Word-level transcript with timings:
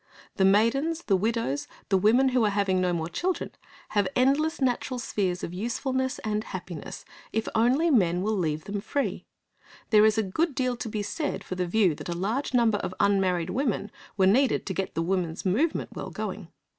The 0.37 0.45
maidens, 0.45 1.03
the 1.03 1.15
widows, 1.15 1.67
the 1.89 1.97
women 1.99 2.29
who 2.29 2.43
are 2.43 2.49
having 2.49 2.81
no 2.81 2.91
more 2.91 3.07
children, 3.07 3.51
have 3.89 4.07
endless 4.15 4.59
natural 4.59 4.97
spheres 4.97 5.43
of 5.43 5.53
usefulness 5.53 6.17
and 6.23 6.43
happiness, 6.43 7.05
if 7.31 7.47
only 7.53 7.91
men 7.91 8.23
will 8.23 8.35
leave 8.35 8.63
them 8.63 8.81
free. 8.81 9.27
There 9.91 10.03
is 10.07 10.17
a 10.17 10.23
good 10.23 10.55
deal 10.55 10.75
to 10.75 10.89
be 10.89 11.03
said 11.03 11.43
for 11.43 11.53
the 11.53 11.67
view 11.67 11.93
that 11.93 12.09
a 12.09 12.13
large 12.13 12.51
number 12.51 12.79
of 12.79 12.95
unmarried 12.99 13.51
women 13.51 13.91
were 14.17 14.25
needed 14.25 14.65
to 14.65 14.73
get 14.73 14.95
the 14.95 15.03
women's 15.03 15.45
movement 15.45 15.91
well 15.93 16.09
going. 16.09 16.47